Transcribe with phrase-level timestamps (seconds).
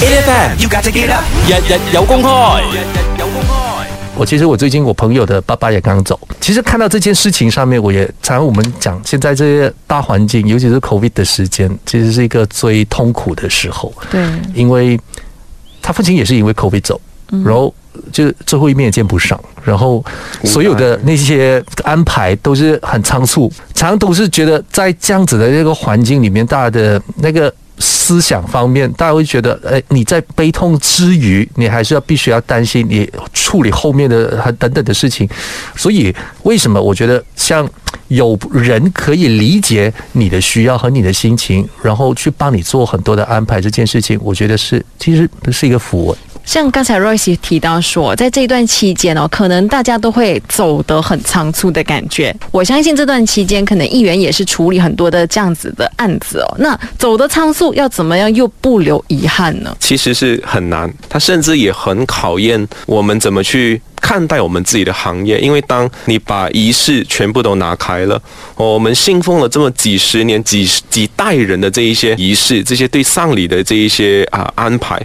[0.00, 2.62] 8FM, you got to get up，日日有公開。
[3.18, 3.84] 有公開。
[4.16, 14.98] 我其实我最近我朋友的爸爸也刚走，其实看到这件事情上面，我也常常我们讲，现在这些大环境，尤其是 COVID 的时间，其实是一个最痛苦的时候，对，因为
[15.82, 16.98] 他父亲也是因为 COVID 走，
[17.44, 17.74] 然后
[18.10, 20.02] 就最后一面也见不上，然后
[20.44, 27.52] 所有的那些安排都是很仓促，常常都是觉得在这样子的这个环境里面，大家的那个。
[28.10, 35.28] 思想方面，大家会觉得，哎，你在悲痛之余，你还是要必须要担心你处理后面的和等等的事情。
[35.76, 37.68] 所以，为什么我觉得像
[38.08, 46.18] 有人可以理解你的需要和你的心情，然后去帮你做很多的安排，这件事情，我觉得是其实是一个福文。
[46.44, 52.34] 像刚才 Royce 提到说，在这一段期间哦，可能大家都会走得很仓促的感觉。
[52.50, 56.56] 我相信这段期间，可能议员也是处理很多的这样子的案子哦。
[56.58, 59.76] 那走得仓促，要怎么样又不留遗憾呢？
[59.78, 65.38] 其实是很难，它甚至也很考验我们怎么去看待我们自己的行业。
[65.38, 68.20] 因为当你把仪式全部都拿开了，
[68.56, 75.00] 我们信奉了这么几十年、几十几代人的这一些仪式，这些对丧礼的这一些啊安排。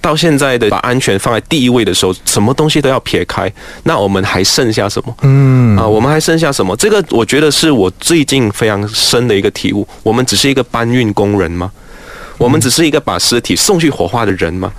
[0.00, 3.52] 到现在的把安全放在第一位的时候，什么东西都要撇开，
[3.84, 5.14] 那我们还剩下什么？
[5.22, 6.76] 嗯啊，我们还剩下什么？
[6.76, 9.86] 这个我觉得是我最近非常深的一个体悟。
[10.02, 11.70] 我们只是一个搬运工人吗？
[12.38, 14.72] 我们只是一个把尸体送去火化的人吗？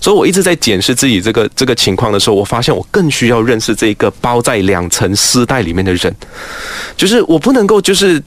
[0.00, 6.14] 所以我一直在检视自己这个这个情况的时候，我发现我更需要认识这个包在两层丝带里面的人，
[6.96, 8.22] 就是我不能够就是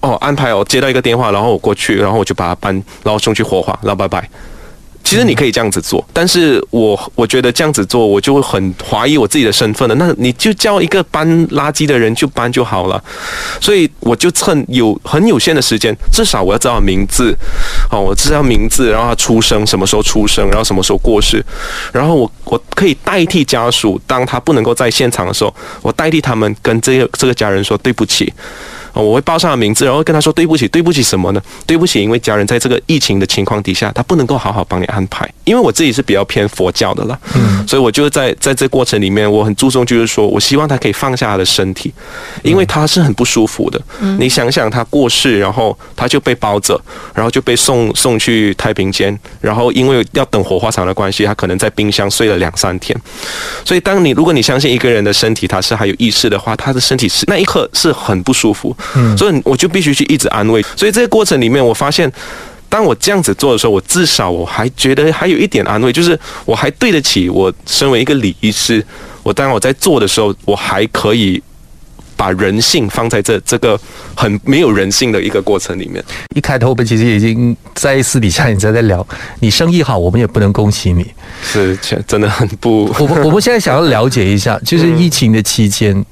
[0.00, 4.28] 哦安排哦接到一个电话，然后我过去，然后我就把它搬，然后送去火化，然后拜拜。
[5.08, 9.94] 其实你可以这样子做，但是我我觉得这样子做，我就会很怀疑我自己的身份了。
[9.94, 13.02] 那你就叫一个搬垃圾的人就搬就好了。
[13.58, 17.34] 所以我就趁有很有限的时间，至少我要知道名字，
[17.90, 21.42] 哦，我知道名字，然后他出生什么时候出生，然后什么时候过世，
[21.90, 28.30] 然后我我可以代替家属，当他不能够在现场的时候，我代替他们跟这个这个家人说对不起。
[28.98, 31.40] 哦我会报上名字，然后跟他说对不起，对不起什么呢？
[31.64, 35.32] 对不起，因为家人在这个疫情的情况底下，他不能够好好帮你安排。
[35.44, 41.92] 因为我自己是比较偏佛教的啦，嗯，所以我就在在这过程里面，我很注重就是说我希望他可以放下他的身体，
[42.42, 43.80] 因为他是很不舒服的。
[44.18, 46.78] 你想想，他过世，然后他就被包着，
[47.14, 52.98] 然后就被送送去太平间，然后因为要等火化场的关系，他可能在冰箱睡了两三天。
[53.64, 60.62] 所以，当你如果你相信一个人的身体他是还有意识的话，他的身体是那一刻是很不舒服，嗯，所以我就必须去一直安慰。
[60.76, 62.10] 所以这个过程里面，我发现。
[62.70, 68.84] 当我这样子做的时候，我至少我还觉得还有一点安慰，就是我还对得起我身为一个礼仪师。
[69.22, 71.42] 我当然我在做的时候，我还可以
[72.14, 73.80] 把人性放在这这个
[74.14, 76.04] 很没有人性的一个过程里面。
[76.36, 79.04] 一开头我们其实已经在私底下，你在在聊，
[79.40, 81.06] 你生意好，我们也不能恭喜你。
[81.42, 81.74] 是，
[82.06, 82.84] 真的很不。
[82.98, 86.04] 我们我 们现在想要了解一下，就是疫情的期间，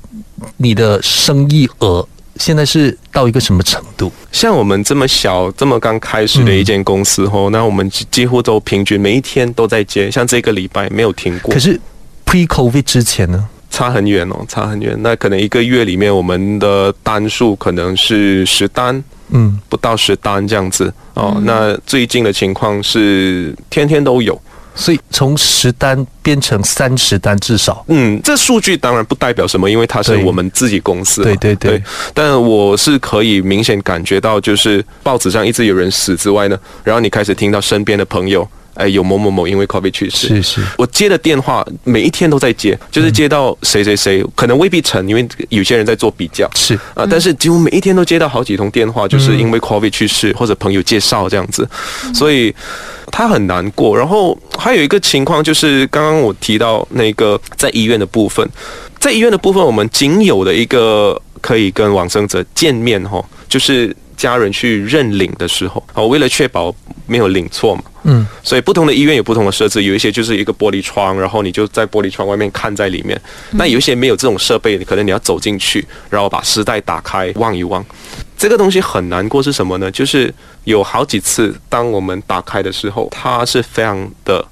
[0.56, 2.08] 你的生意额
[2.38, 4.10] 现在是到一个什么程度？
[4.32, 11.52] 像我们这么小、这么刚开始的一间公司吼，那我们几几乎都平均每一天都在接，像这个礼拜没有停过。
[11.52, 11.80] 可是
[12.24, 13.48] pre COVID 之前呢？
[13.68, 14.96] 差很远哦，差很远。
[15.00, 21.38] 那可能一个月里面，我们的单数可能是十单，嗯，不到十单这样子哦。
[21.44, 24.40] 那最近的情况是天天都有。
[24.76, 31.24] 所以从十单变成三十单至少，嗯，这数据当然不代表什么，因为它是我们自己公司嘛。
[31.24, 31.82] 对对对。
[32.14, 38.46] 但我是可以明显感觉到，就是报纸上一直有人死之外呢，然后你开始听到身边的朋友。
[38.76, 40.60] 哎，有某某某因为 COVID 去世，是是。
[40.76, 46.78] 我接的电话每一天都在接，就是接到谁谁谁，可能未必成，因为有些人在做比较，是。
[46.92, 51.66] 啊，但是几乎每一天都接到好几通电话，就是因为 COVID 去世或者朋友介绍这样子，
[52.12, 52.54] 所以
[53.10, 53.96] 他很难过。
[53.96, 58.48] 然后还有一个情况就是，刚刚我提到那个在医院的部分，
[58.98, 66.74] 在医院的部分，我们仅有的一个可以跟往生者见面哈，就是家人去认领的时候，啊，为了确保
[67.06, 73.20] 没有领错嘛，嗯，所以不同的医院有不同的设置，有一些就是一个玻璃窗，然后你就在玻璃窗外面看在里面。
[73.52, 77.84] 那有一些没有这种设备，可能你要走进去，然后把丝带打开望一望。
[78.36, 79.90] 这个东西很难过是什么呢？
[79.90, 80.32] 就是
[80.64, 84.44] 有好几次，当我们打开的时候，它是非常的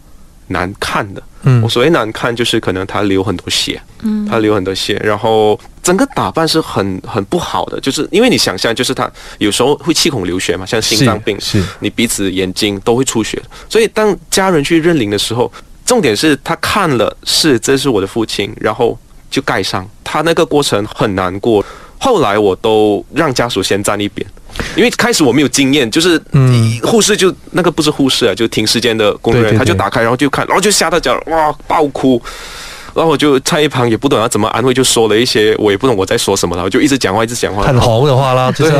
[0.49, 1.23] 难看的。
[1.47, 15.53] 嗯我所谓难看，就是可能它流很多血，嗯，它流很多血，然后整个打扮是很很不好的，就是因为你想象，就是它有时候会气孔流血嘛，像心脏病，是是你鼻子、眼睛都会出血，所以当家人去认领的时候，
[15.85, 18.99] 重点是他看了是这是我的父亲，然后
[19.31, 21.63] 就盖上，他那个过程很难过。
[22.05, 24.27] 后来我都让家属先站一边，
[24.77, 26.21] 因为开始我没有经验，就是
[26.83, 32.21] 护士就那个不是护士啊，就停尸间的工作人员，对对对他就打开，然后就看，然后就吓到讲哇爆哭。
[32.95, 38.71] 然后我就在一旁也不懂要怎么安慰，就说了一些我也不懂我在说什么，然后就一直讲话，一直讲话，很红的话啦， 就是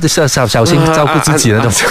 [0.00, 1.90] 就是要小小心 照顾自己的那种。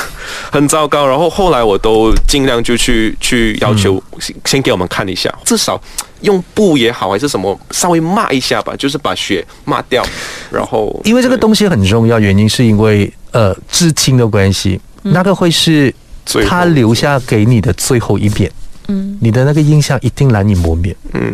[0.51, 1.07] 很糟糕。
[1.07, 5.79] 然后后来我都尽量就去去要求先先给我们看一下，至少
[6.21, 10.05] 用布也好还是什么，稍微抹一下吧，就是把血抹掉。
[10.51, 15.93] 然后因为这个东西很重要，原因是因为呃至亲的关系，那个会是
[16.47, 18.49] 他留下给你的最后一面，
[18.88, 20.95] 嗯，你的那个印象一定难以磨灭。
[21.13, 21.33] 嗯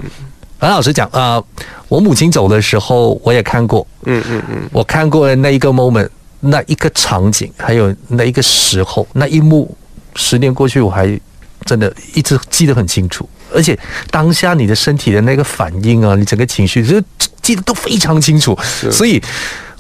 [0.59, 1.45] 很老实讲啊、呃
[1.87, 6.07] 我母亲走的时候，我也看过，嗯嗯嗯，我看过那一个 moment，
[6.41, 9.75] 那一个场景，还有那一个时候，那一幕，
[10.15, 11.19] 十年过去，我还
[11.65, 13.27] 真的一直记得很清楚。
[13.51, 13.75] 而且
[14.11, 17.01] 当下你的身体的那个反应啊，你整个情绪，就
[17.41, 18.55] 记得都非常清楚。
[18.91, 19.19] 所以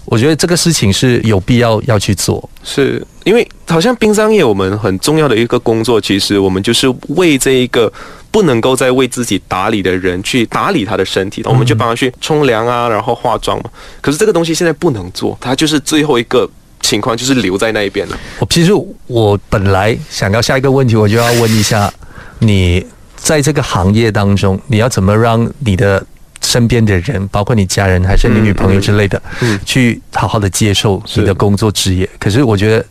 [0.09, 2.49] 我觉得这个事情是有必要要去做。
[2.63, 7.91] 是因为好像殡葬业我们很重要的一个工作，其实我们就是为这一个
[8.31, 13.69] 不能够再为自己打理的人去打理他的身体，我们就帮他去冲凉啊，然后化妆嘛。
[14.01, 16.49] 可是这个东西现在不能做，他就是最后一个
[16.81, 18.17] 情况，就是留在那一边了。
[18.39, 18.71] 我其实
[19.05, 21.91] 我本来想要下一个问题，我就要问一下
[22.39, 22.83] 你
[23.15, 26.03] 在这个行业当中，你要怎么让你的
[26.49, 32.09] 身边的人，包括你家人还是你女朋友之类的，嗯去好好的接受你的工作职业。
[32.17, 32.83] 可是我觉得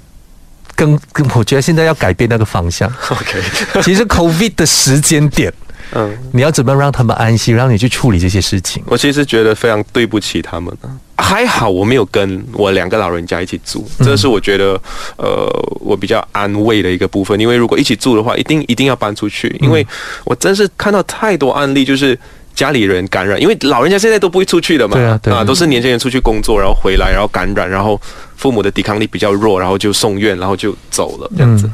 [0.76, 2.88] 跟跟，我觉得现在要改变那个方向。
[3.10, 3.42] OK，
[3.82, 5.52] 其实 COVID 的时间点，
[5.90, 6.16] 嗯。
[6.32, 8.80] 你要怎么让他们安心，让你去处理这些事情？
[8.86, 10.94] 我其实觉得非常对不起他们啊。
[11.20, 14.80] 还好我没有跟我两个老人家一起住，这是我觉得
[15.16, 15.50] 呃
[15.80, 17.38] 我比较安慰的一个部分。
[17.40, 19.84] 因为如果一起住的话，一定一定要搬出去，因为
[20.24, 22.16] 我真是看到太多案例，就是。
[22.58, 27.98] 家里人感染，因为老人家现在都不会出去的嘛，对啊对啊都是年轻人出去工作，然后回来，然后感染，然后
[28.34, 31.70] 父母的抵抗力比较弱，然后就送院，然后就走了这样子。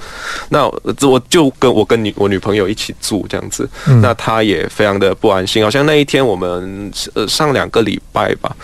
[0.51, 0.67] 那
[1.09, 3.67] 我就跟我跟女我女朋友一起住这样子，
[4.03, 5.65] 那她也非常的不安心。
[5.65, 8.55] 好像那一天我们呃上两个礼拜吧，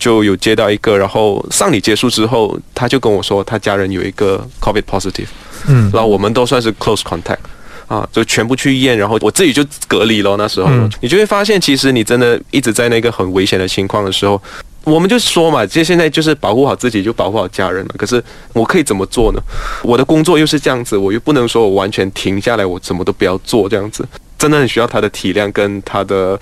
[0.00, 5.28] 就有接到一个，然后丧礼结束之后，她就跟我说，她家人有一个 COVID positive，
[5.68, 7.38] 嗯然后我们都算是 close contact。
[7.88, 10.36] 啊，就全部去医院，然后我自己就隔离了。
[10.36, 14.40] 那时候，嗯你就会发现，其实你真的一直在那个很危险的情况的时候，
[14.84, 17.94] 我们就说嘛，这现在就是保护好自己，就保护好家人嘛。
[17.96, 19.40] 可是我可以怎么做呢？
[19.82, 24.06] 我的工作又是这样子，我又不能说我完全停下来，我什么都不要做这样子。
[24.38, 26.38] 真的很需要他的体谅跟他的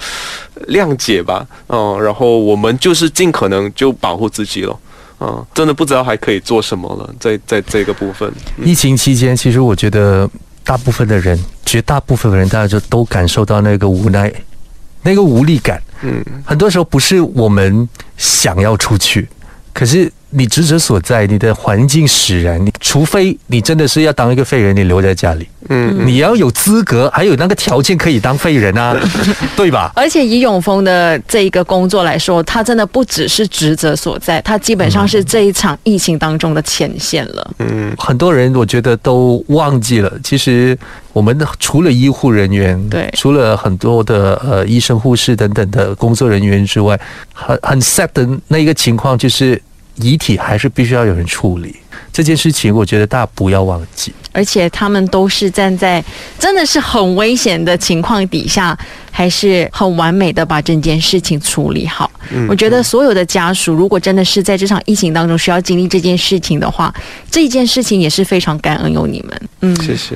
[0.68, 4.78] 谅解吧，哦、然后我们就是尽可能就保护自己了，
[5.16, 8.30] 啊、真的不知道还可以做什么了，在在这个部分，
[8.62, 10.28] 疫情期间，其实我觉得
[10.66, 14.32] 大部分的人，绝大部分的人，大家就都感受到那个无奈，
[15.02, 15.80] 那个无力感。
[16.02, 19.28] 嗯，很多时候不是我们想要出去，
[19.72, 28.94] 可是你职责所在，你的环境使然，你除非你真的是要当一个废人，你留在家里，嗯，你要有资格，还有那个条件可以当废人啊，
[29.56, 29.90] 对吧？
[29.96, 37.50] 而且以永丰的这一个工作来说，他真的不只是职责所在，他基本上是这一场疫情当中的前线了。
[37.60, 37.94] 嗯。
[37.96, 40.78] 很多人我觉得都忘记了，其实
[41.14, 43.10] 我们的除了医护人员，对。
[43.16, 47.00] 除了很多的呃医生、护士等等的工作人员之外，
[47.32, 49.60] 很很 sad 的那一个情况就是
[49.96, 51.76] 遗体还是必须要有人处理
[52.12, 54.12] 这件事情，我觉得大家不要忘记。
[54.32, 56.04] 而且他们都是站在
[56.38, 58.76] 真的是很危险的情况底下，
[59.10, 62.10] 还是很完美的把整件事情处理好。
[62.48, 66.94] 我觉得所有的家属，如果真的是在这场疫情当中需要经历这件事情的话，
[67.30, 69.48] 这件事情也是非常感恩有你们。
[69.62, 70.14] 嗯，谢谢。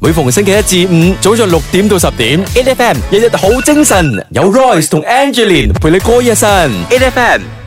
[0.00, 7.57] 每逢星期一至五早上六點到十點，8FM 日日好精神，有 Royce 同 Angeline 陪你過一晨，8FM。